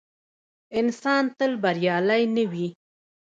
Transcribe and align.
انسان 0.79 1.23
تل 1.37 1.51
بریالی 1.63 2.23
نه 2.35 2.43
وي. 2.51 2.67